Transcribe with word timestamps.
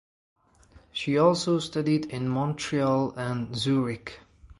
She 0.91 1.19
also 1.19 1.59
studied 1.59 2.07
in 2.07 2.27
Montreal 2.27 3.11
and 3.11 3.55
Zurich. 3.55 4.19